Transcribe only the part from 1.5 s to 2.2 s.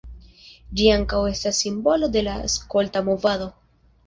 simbolo